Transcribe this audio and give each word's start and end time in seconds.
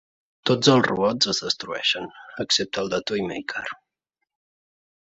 Tots 0.49 0.69
els 0.75 0.87
robots 0.91 1.29
es 1.33 1.43
destrueixen 1.49 2.09
excepte 2.45 2.85
el 2.85 2.91
de 2.95 3.03
Toymaker. 3.13 3.67